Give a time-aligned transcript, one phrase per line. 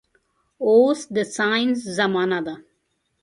[0.67, 2.55] اوس د ساينس زمانه ده